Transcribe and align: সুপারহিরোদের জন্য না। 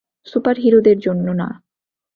সুপারহিরোদের 0.27 0.97
জন্য 0.99 1.27
না। 1.33 1.47